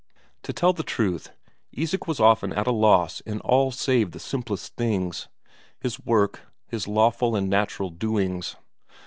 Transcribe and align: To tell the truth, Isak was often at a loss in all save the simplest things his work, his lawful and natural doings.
To 0.41 0.51
tell 0.51 0.73
the 0.73 0.81
truth, 0.81 1.29
Isak 1.73 2.07
was 2.07 2.19
often 2.19 2.51
at 2.53 2.65
a 2.65 2.71
loss 2.71 3.19
in 3.19 3.39
all 3.41 3.69
save 3.69 4.13
the 4.13 4.19
simplest 4.19 4.75
things 4.75 5.27
his 5.79 5.99
work, 6.03 6.39
his 6.67 6.87
lawful 6.87 7.35
and 7.35 7.47
natural 7.51 7.91
doings. 7.91 8.55